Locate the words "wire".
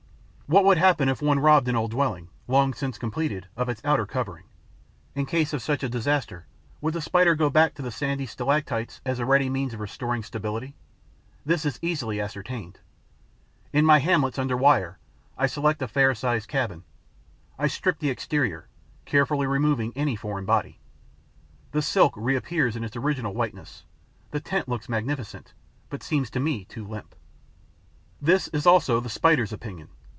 14.57-14.99